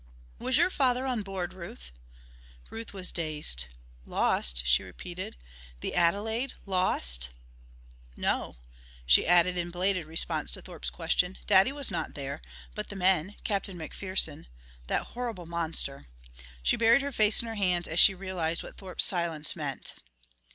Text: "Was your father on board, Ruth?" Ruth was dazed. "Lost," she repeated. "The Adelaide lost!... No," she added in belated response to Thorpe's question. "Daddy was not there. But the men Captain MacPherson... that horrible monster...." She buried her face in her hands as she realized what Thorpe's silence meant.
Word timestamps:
"Was 0.39 0.57
your 0.57 0.71
father 0.71 1.05
on 1.05 1.21
board, 1.21 1.53
Ruth?" 1.53 1.91
Ruth 2.71 2.91
was 2.91 3.11
dazed. 3.11 3.67
"Lost," 4.03 4.65
she 4.65 4.81
repeated. 4.81 5.37
"The 5.81 5.93
Adelaide 5.93 6.53
lost!... 6.65 7.29
No," 8.17 8.57
she 9.05 9.27
added 9.27 9.57
in 9.57 9.69
belated 9.69 10.07
response 10.07 10.49
to 10.53 10.61
Thorpe's 10.63 10.89
question. 10.89 11.37
"Daddy 11.45 11.71
was 11.71 11.91
not 11.91 12.15
there. 12.15 12.41
But 12.73 12.89
the 12.89 12.95
men 12.95 13.35
Captain 13.43 13.77
MacPherson... 13.77 14.47
that 14.87 15.03
horrible 15.13 15.45
monster...." 15.45 16.07
She 16.63 16.77
buried 16.77 17.03
her 17.03 17.11
face 17.11 17.39
in 17.43 17.47
her 17.47 17.53
hands 17.53 17.87
as 17.87 17.99
she 17.99 18.15
realized 18.15 18.63
what 18.63 18.77
Thorpe's 18.77 19.05
silence 19.05 19.55
meant. 19.55 19.93